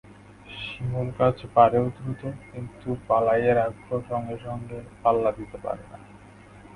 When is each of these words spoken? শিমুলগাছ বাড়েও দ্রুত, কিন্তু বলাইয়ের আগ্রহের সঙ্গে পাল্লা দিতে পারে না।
শিমুলগাছ 0.57 1.37
বাড়েও 1.55 1.85
দ্রুত, 1.89 2.21
কিন্তু 2.51 2.87
বলাইয়ের 3.07 3.57
আগ্রহের 3.59 4.39
সঙ্গে 4.39 4.77
পাল্লা 5.03 5.31
দিতে 5.31 5.57
পারে 5.57 5.83
না। 5.91 5.97